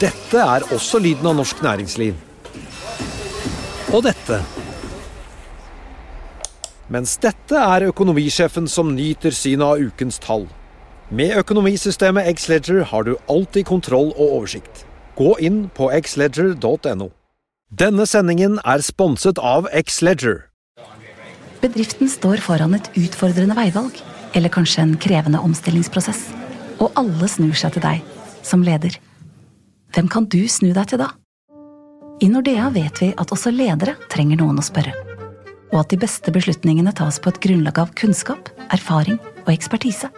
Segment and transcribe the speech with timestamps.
[0.00, 2.14] Dette er også lyden av norsk næringsliv.
[3.92, 4.38] Og dette.
[6.88, 10.46] Mens dette er økonomisjefen som nyter synet av ukens tall.
[11.12, 14.86] Med økonomisystemet Xledger har du alltid kontroll og oversikt.
[15.20, 17.10] Gå inn på xledger.no.
[17.68, 20.46] Denne sendingen er sponset av Xledger.
[21.60, 24.00] Bedriften står foran et utfordrende veivalg,
[24.32, 26.24] eller kanskje en krevende omstillingsprosess.
[26.80, 28.00] Og alle snur seg til deg,
[28.40, 28.96] som leder.
[29.90, 31.08] Hvem kan du snu deg til da?
[32.22, 34.92] I Nordea vet vi at også ledere trenger noen å spørre.
[35.72, 40.10] Og at de beste beslutningene tas på et grunnlag av kunnskap, erfaring og ekspertise.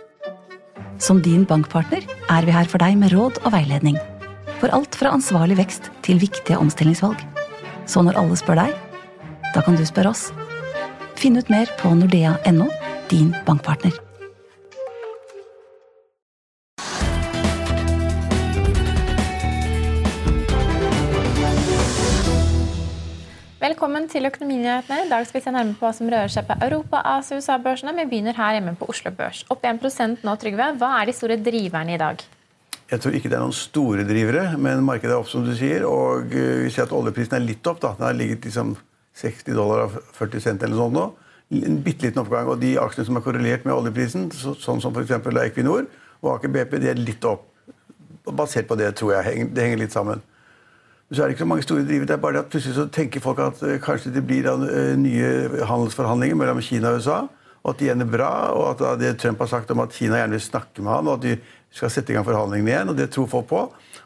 [1.01, 3.97] Som din bankpartner er vi her for deg med råd og veiledning.
[4.61, 7.25] For alt fra ansvarlig vekst til viktige omstillingsvalg.
[7.89, 8.77] Så når alle spør deg,
[9.55, 10.29] da kan du spørre oss.
[11.17, 12.69] Finn ut mer på nordea.no,
[13.09, 13.97] din bankpartner.
[23.73, 25.07] Velkommen til Økonominyhetene.
[25.07, 27.41] I dag skal vi se nærmere på hva som rører seg på Europa-, Asia- og
[27.41, 27.95] USA-børsene.
[27.97, 29.39] Vi begynner her hjemme på Oslo Børs.
[29.49, 30.67] Opp 1% nå, Trygve.
[30.77, 32.21] Hva er de store driverne i dag?
[32.91, 35.87] Jeg tror ikke det er noen store drivere, men markedet er opp, som du sier.
[35.89, 37.81] Og eh, vi ser at oljeprisen er litt opp.
[37.81, 37.95] da.
[37.97, 38.75] Den har ligget liksom
[39.23, 41.07] 60 dollar og 40 cent eller sånn nå.
[41.63, 42.51] En bitte liten oppgang.
[42.53, 45.17] Og de aksjene som er korrelert med oljeprisen, så, sånn som f.eks.
[45.47, 45.89] Equinor
[46.21, 47.49] og Aker BP, de er litt opp.
[48.29, 49.49] Basert på det, tror jeg.
[49.49, 50.21] Det henger litt sammen.
[51.13, 52.09] Så er det ikke så mange store driver.
[52.09, 54.95] Det er bare det at plutselig så tenker folk at uh, kanskje det blir uh,
[54.97, 57.23] nye handelsforhandlinger mellom Kina og USA.
[57.63, 60.35] Og at de er bra, og at det Trump har sagt om at Kina gjerne
[60.35, 61.37] vil snakke med han, og at de
[61.73, 62.91] skal sette i gang forhandlingene igjen.
[62.93, 63.61] og Det tror folk på.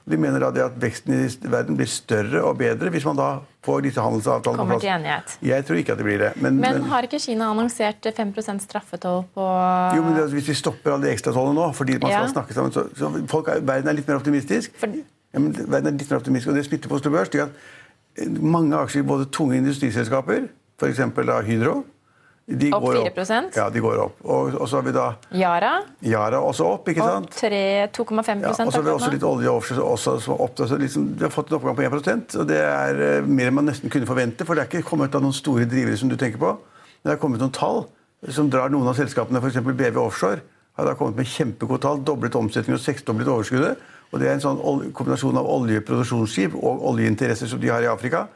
[0.07, 3.19] Og de mener da det at veksten i verden blir større og bedre hvis man
[3.19, 3.31] da
[3.67, 5.35] får disse handelsavtalene Kommer til enighet.
[5.43, 6.31] Jeg tror ikke at det blir det.
[6.37, 9.49] Men, men, men har ikke Kina annonsert 5% straffetoll på
[9.99, 12.77] Jo, men det, Hvis vi stopper alle de ekstratollene nå fordi man skal snakke sammen,
[12.77, 14.79] så, så folk, verden er litt mer optimistisk.
[14.79, 14.95] For,
[15.37, 17.29] ja, men verden er litt mer optimistisk, og det smitter på Oslo Børs.
[17.33, 20.49] Det at mange aksjer, både tunge industriselskaper,
[20.81, 21.05] f.eks.
[21.47, 21.83] Hydro
[22.47, 23.57] de opp 4 opp.
[23.59, 24.21] Ja, de går opp.
[24.23, 25.73] Og, og, så har vi da Yara.
[26.07, 27.27] Yara også opp, ikke sant?
[27.27, 30.63] Opp 2,5 ja, Og så har vi også litt olje offshore også, som opp.
[30.63, 33.59] Så liksom, vi har fått en oppgang på 1% og det er uh, mer enn
[33.59, 34.47] man nesten kunne forvente.
[34.47, 36.53] For det er ikke kommet av noen store drivere som du tenker på.
[36.55, 37.83] Men det har kommet noen tall
[38.31, 39.59] som drar noen av selskapene, f.eks.
[39.67, 40.39] BV Offshore,
[40.79, 41.99] har da kommet med kjempegode tall.
[42.07, 43.83] Doblet omsetningen og seksdoblet overskuddet.
[44.13, 44.61] Og Det er en sånn
[44.95, 48.27] kombinasjon av oljeproduksjonsskip og oljeinteresser som de har i Afrika.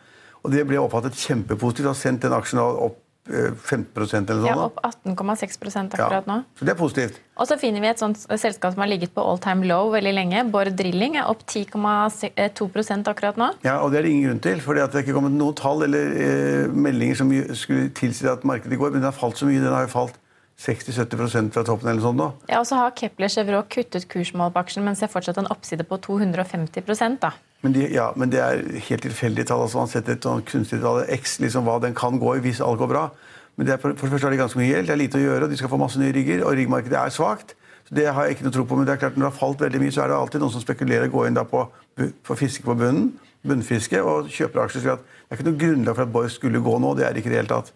[0.43, 1.87] Og Det ble oppfattet kjempepositivt.
[1.93, 2.99] Har sendt den aksjen opp
[3.31, 4.47] 15 eh, eller sånn.
[4.49, 6.39] Ja, opp 18,6% akkurat nå.
[6.41, 7.21] Ja, så det er positivt.
[7.41, 10.13] Og så finner vi et sånt selskap som har ligget på all time low veldig
[10.17, 10.43] lenge.
[10.53, 13.53] Borr Drilling er opp 10,2% akkurat nå.
[13.67, 14.65] Ja, og det er det ingen grunn til.
[14.65, 18.81] For det er ikke kommet noen tall eller eh, meldinger som skulle tilsi at markedet
[18.81, 18.95] går.
[18.95, 19.63] Men den har falt så mye.
[19.63, 20.19] Den har jo falt
[20.61, 22.31] 60-70% fra toppen eller sånn da.
[22.51, 25.87] Ja, og så har Kepler Chevrolet kuttet kursmål på aksjen, men ser fortsatt en oppside
[25.89, 27.33] på 250% da.
[27.65, 29.65] Men, de, ja, men det er helt tilfeldige tall.
[29.65, 32.61] altså Man setter et sånn kunstig tall X, liksom hva den kan gå i hvis
[32.65, 33.07] alt går bra.
[33.57, 35.25] Men det er, for, det første er det ganske mye gjeld, det er lite å
[35.25, 36.45] gjøre, og de skal få masse nye rigger.
[36.47, 37.57] Og riggmarkedet er svakt.
[37.89, 38.79] Så Det har jeg ikke noe tro på.
[38.79, 40.55] Men det er klart når det har falt veldig mye, så er det alltid noen
[40.55, 41.67] som spekulerer går inn da på,
[41.97, 43.11] på fiske på bunnen,
[43.45, 44.85] bunnfiske, og kjøper aksjer.
[44.85, 46.95] Så det er ikke noe grunnlag for at Borg skulle gå nå.
[46.97, 47.73] Det er det ikke i det hele tatt.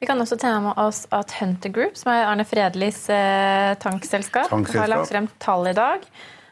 [0.00, 4.48] Vi kan også ta med oss at Hunter Group, som er Arne Fredlis eh, tankselskap,
[4.48, 6.06] tankselskap, har lagt frem tall i dag.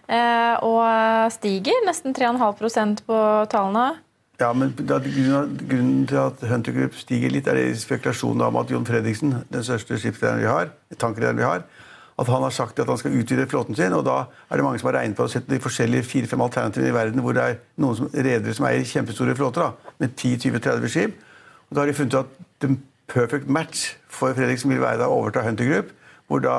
[0.09, 3.87] Eh, og stiger nesten 3,5% på tallene.
[4.39, 9.33] Ja, men Grunnen til at Hunter Group stiger litt, er spekulasjonen om at Jon Fredriksen,
[9.49, 10.69] den største skipsrederen vi har,
[11.01, 11.65] tankrederen vi har,
[12.19, 13.97] at han har sagt at han skal utvide flåten sin.
[13.97, 16.93] og Da er det mange som har regnet på å sette de forskjellige fire-fem alternativene
[16.93, 21.19] i verden hvor det er noen redere som eier kjempestore flåter, da, med 10-20-30 skip.
[21.69, 22.79] Og Da har de funnet ut at den
[23.09, 25.93] perfect match for Fredrik som vil være da overta Hunter Group.
[26.29, 26.57] Hvor da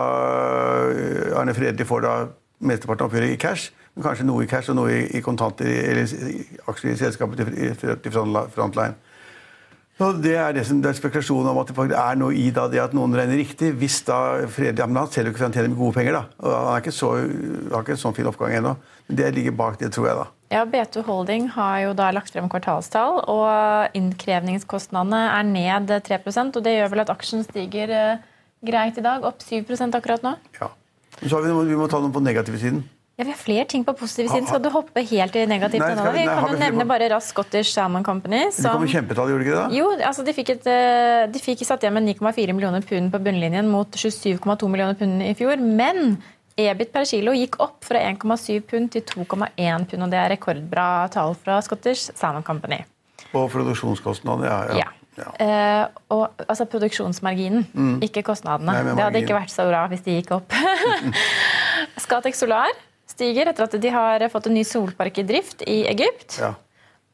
[0.90, 2.14] eh, Arne Fredrik får da
[2.60, 6.10] mesteparten av oppgjøret i cash, men kanskje noe i cash og noe i, kontanter eller
[6.68, 7.46] aksjer i selskapet
[8.04, 8.98] til Frontline.
[10.00, 12.70] Så Det er det som det er spekulasjon om at det er noe i da,
[12.72, 13.74] det at noen regner riktig.
[13.82, 16.14] Hvis da Fredrik, ja, men Han selger jo ikke for han tjener gode penger.
[16.16, 16.22] da.
[16.40, 17.10] Og han er ikke så,
[17.74, 18.76] har ikke en sånn fin oppgang ennå.
[19.10, 20.16] Men det ligger bak det, tror jeg.
[20.22, 20.28] da.
[20.56, 26.63] Ja, B2 Holding har jo da lagt frem kvartalstall, og innkrevningskostnadene er ned 3% og
[26.63, 28.24] Det gjør vel at aksjen stiger eh,
[28.66, 30.38] greit i dag, opp 7% akkurat nå?
[30.62, 30.72] Ja.
[31.19, 32.86] Så har vi, vi må ta noe på negative siden.
[33.19, 34.45] Ja, Vi har flere ting på positiv siden.
[34.48, 37.74] Skal du hoppe helt i negativt nei, vi, vi kan jo nevne bare raskt Scottish
[37.75, 38.45] Salmon Company.
[38.56, 39.75] Som, de kom kjempetall, gjorde de ikke det?
[39.75, 43.21] Jo, altså de fikk, et, eh, de fikk satt igjen med 9,4 millioner pund på
[43.25, 45.60] bunnlinjen mot 27,2 millioner pund i fjor.
[45.60, 46.16] Men
[46.63, 50.07] EBIT per kilo gikk opp fra 1,7 pund til 2,1 pund.
[50.07, 52.86] og Det er rekordbra tall fra Scottish Salmon Company.
[53.36, 54.80] Og produksjonskostnadene, ja.
[54.80, 54.92] ja.
[55.19, 55.31] ja.
[55.36, 57.95] Uh, og, altså produksjonsmarginen, mm.
[58.07, 58.80] ikke kostnadene.
[58.80, 60.56] Nei, det hadde ikke vært så bra hvis de gikk opp.
[62.06, 62.71] Scatec Solar
[63.19, 66.39] stiger etter at de har fått en ny solpark i drift i Egypt.
[66.39, 66.56] Ja.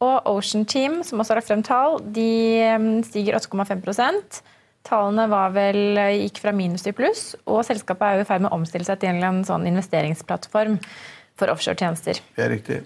[0.06, 2.30] Og Ocean Team, som også har lagt frem tall, de
[2.78, 4.44] mm, stiger 8,5%
[4.86, 8.52] Tallene var vel, gikk fra minus til pluss, og selskapet er jo i ferd med
[8.52, 10.78] å omstille seg til en sånn investeringsplattform
[11.40, 12.22] for offshoretjenester.
[12.38, 12.78] Det er riktig.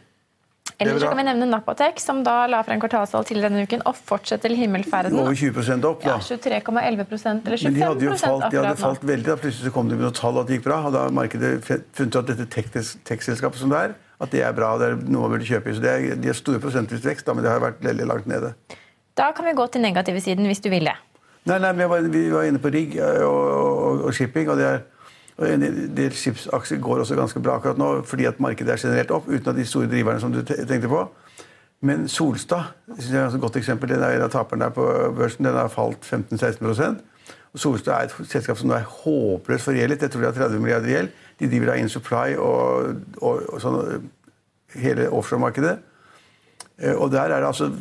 [0.80, 4.48] Ellers kan vi nevne Napatek, som da la frem kvartalstall tidligere denne uken og fortsetter
[4.48, 5.18] til himmelferden.
[5.20, 6.14] Over 20 opp, da.
[6.14, 9.28] Ja, 23,11% eller 25 Men de hadde jo falt, de hadde falt veldig.
[9.28, 10.78] da Plutselig så kom det med noen tall at det gikk bra.
[10.88, 14.46] Og da har markedet funnet ut at dette tech- tech-selskapet som det er, at det
[14.48, 14.78] er bra.
[14.80, 15.76] Det er noe man burde kjøpe i.
[15.76, 18.31] Så det er, de har store prosentvis vekst, da, men det har vært veldig langt
[18.31, 18.54] nede.
[19.20, 20.96] Da kan vi gå til negative siden hvis du vil det.
[21.50, 24.48] Nei, nei, men var, Vi var inne på rigg eh, og, og, og shipping.
[24.48, 24.99] og det er og
[25.39, 25.63] En
[25.95, 29.51] del skipsaksjer går også ganske bra akkurat nå fordi at markedet er generelt opp, uten
[29.51, 31.06] at de store driverne som du tenkte på.
[31.81, 33.89] Men Solstad synes jeg er et godt eksempel.
[33.89, 35.45] Den er en av taperne der på børsen.
[35.47, 37.00] Den har falt 15-16
[37.53, 40.03] og Solstad er et selskap som nå er håpløst for gjeldet.
[40.06, 41.13] Jeg tror de har 30 milliarder i gjeld.
[41.39, 44.09] De driver da In Supply og, og, og sånn,
[44.77, 45.80] hele offshoremarkedet.
[46.77, 47.71] Eh, Og der er det altså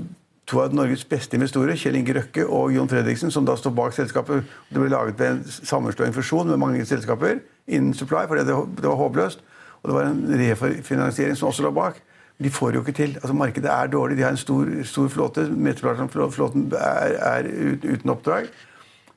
[0.49, 3.93] to av Norges beste investorer, Kjell Inge Røkke og Jon Fredriksen, som da står bak
[3.97, 4.47] selskapet.
[4.73, 8.89] Det ble laget ved en sammenslåing fusjon med mange selskaper innen supply, fordi det, det
[8.89, 9.45] var håpløst.
[9.83, 12.01] Og det var en refinansiering som også lå bak.
[12.39, 13.15] De får jo ikke til.
[13.19, 14.17] Altså Markedet er dårlig.
[14.17, 15.45] De har en stor, stor flåte.
[15.51, 17.49] Mesteparten er, er
[17.83, 18.49] uten oppdrag.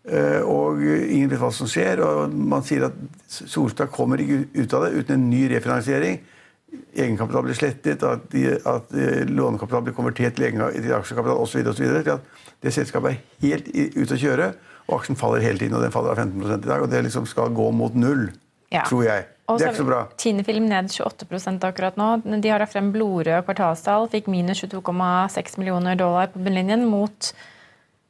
[0.09, 2.01] Eh, Og ingen vet hva som skjer.
[2.01, 2.97] og Man sier at
[3.29, 6.19] Solstad kommer ikke ut av det uten en ny refinansiering.
[6.95, 11.65] Egenkapital blir slettet, at, de, at eh, lånekapital blir konvertert til, egen, til aksjekapital osv.
[12.61, 14.47] Det selskapet er helt ute å kjøre,
[14.87, 15.75] og aksjen faller hele tiden.
[15.75, 18.29] og Den faller av 15 i dag, og det liksom skal gå mot null,
[18.71, 18.85] Ja.
[18.87, 19.25] tror jeg.
[19.51, 20.01] Og Det er ikke så bra.
[20.15, 22.09] Tinefilm ned 28% akkurat nå.
[22.41, 24.07] De har lagt frem blodrøde kvartalstall.
[24.07, 27.33] Fikk minus 22,6 millioner dollar på bunnlinjen mot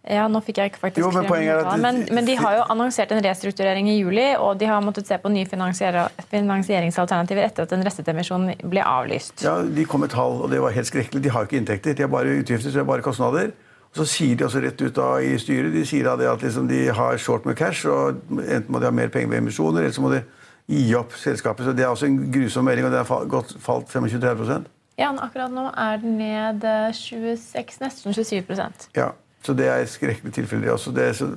[0.10, 2.62] ja, nå fikk jeg ikke faktisk Jo, men er tallene, men, men de har jo
[2.74, 7.76] annonsert en restrukturering i juli, og de har måttet se på nye finansieringsalternativer etter at
[7.76, 9.44] en restetemisjon ble avlyst.
[9.46, 11.22] Ja, De kom med tall, og det var helt skrekkelig.
[11.22, 13.54] De har ikke inntekter, de har bare utgifter, så det er bare kostnader.
[13.92, 16.42] Og Så sier de også rett ut da i styret de sier da det at
[16.42, 19.84] liksom de har short med cash, og enten må de ha mer penger ved emisjoner,
[19.84, 20.24] eller så må de
[20.72, 21.66] gi opp selskapet.
[21.68, 23.10] Så Det er også en grusom melding, og den har
[23.60, 24.64] falt 25-30
[25.00, 29.12] Ja, akkurat nå er den ned eh, 26, nesten 27% Ja,
[29.42, 30.66] så det er skrekkelig tilfelle.
[30.66, 30.92] det også.
[30.92, 31.30] Det er, så,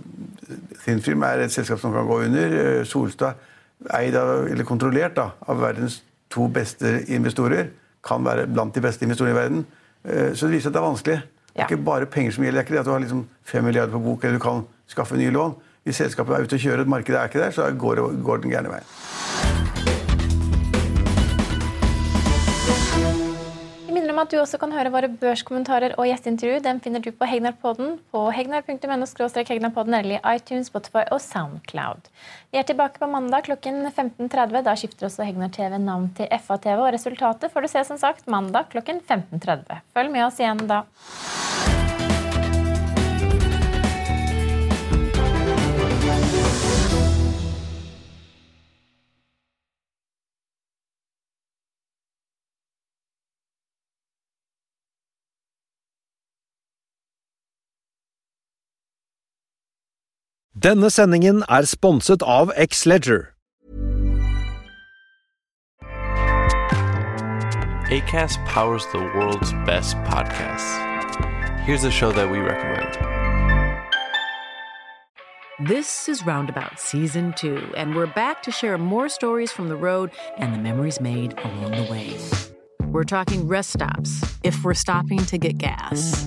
[0.86, 2.56] er et selskap som kan gå under.
[2.60, 3.34] Eh, Solstad,
[3.96, 7.70] eid av, eller kontrollert da, av verdens to beste investorer,
[8.04, 9.64] kan være blant de beste investorene i verden.
[10.04, 11.18] Eh, Så det viser at det er vanskelig.
[11.54, 12.60] Det er ikke bare penger som gjelder.
[12.60, 14.64] Det er ikke det at du har liksom fem milliarder på bok, eller du kan
[14.86, 15.54] skaffe nye lån.
[15.84, 18.50] Hvis selskapet er ute og kjører, et marked er ikke der, så går, går den
[18.50, 18.84] gærne veien.
[24.24, 26.62] At du også kan høre våre børskommentarer og gjesteintervju.
[26.64, 32.08] Den finner du på Hegnarpodden på hegnar.no-hegnarpodden eller i iTunes, Spotify og Soundcloud.
[32.52, 34.60] Vi er tilbake på mandag klokken 15.30.
[34.64, 38.28] Da skifter også Hegnar TV navn til FA-TV, og resultatet får du se som sagt
[38.30, 39.82] mandag klokken 15.30.
[39.96, 40.84] Følg med oss igjen da.
[60.64, 63.34] Denne sendingen er sponset av X-Leger.
[67.92, 70.72] ACAST powers the world's best podcasts.
[71.66, 72.96] Here's a show that we recommend.
[75.68, 80.12] This is Roundabout Season 2, and we're back to share more stories from the road
[80.38, 82.16] and the memories made along the way.
[82.86, 86.26] We're talking rest stops, if we're stopping to get gas.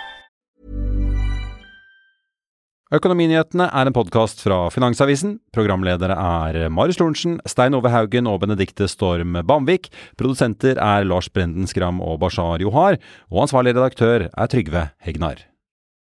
[2.91, 5.37] Økonominyhetene er en podkast fra Finansavisen.
[5.55, 9.87] Programledere er Marius Lorentzen, Stein Ove Haugen og Benedikte Storm Bamvik.
[10.19, 12.99] Produsenter er Lars Brenden Skram og Bashar Johar.
[13.31, 15.50] Og ansvarlig redaktør er Trygve Hegnar.